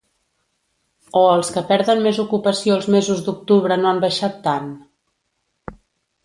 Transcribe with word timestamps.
O 1.19 1.21
els 1.33 1.51
que 1.57 1.61
perden 1.71 2.01
més 2.05 2.21
ocupació 2.23 2.77
els 2.79 2.87
mesos 2.97 3.21
d’octubre 3.27 3.79
no 3.83 3.91
han 3.91 4.03
baixat 4.07 4.41
tant? 4.49 4.73